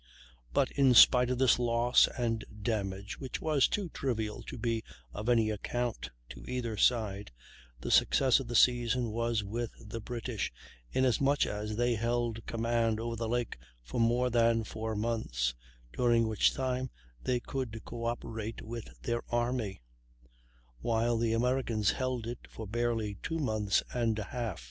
But 0.51 0.71
in 0.71 0.95
spite 0.95 1.29
of 1.29 1.37
this 1.37 1.59
loss 1.59 2.07
and 2.17 2.43
damage, 2.63 3.19
which 3.19 3.39
was 3.39 3.67
too 3.67 3.87
trivial 3.89 4.41
to 4.47 4.57
be 4.57 4.83
of 5.13 5.29
any 5.29 5.51
account 5.51 6.09
to 6.29 6.43
either 6.49 6.75
side, 6.75 7.29
the 7.81 7.91
success 7.91 8.39
of 8.39 8.47
the 8.47 8.55
season 8.55 9.11
was 9.11 9.43
with 9.43 9.69
the 9.79 10.01
British, 10.01 10.51
inasmuch 10.91 11.45
as 11.45 11.75
they 11.75 11.93
held 11.93 12.43
command 12.47 12.99
over 12.99 13.15
the 13.15 13.29
lake 13.29 13.59
for 13.83 13.99
more 13.99 14.31
than 14.31 14.63
four 14.63 14.95
months, 14.95 15.53
during 15.93 16.27
which 16.27 16.51
time 16.55 16.89
they 17.23 17.39
could 17.39 17.71
coöperate 17.85 18.63
with 18.63 18.87
their 19.03 19.21
army; 19.31 19.83
while 20.79 21.15
the 21.15 21.33
Americans 21.33 21.91
held 21.91 22.25
it 22.25 22.47
for 22.49 22.65
barely 22.65 23.19
two 23.21 23.37
months 23.37 23.83
and 23.93 24.17
a 24.17 24.23
half. 24.23 24.59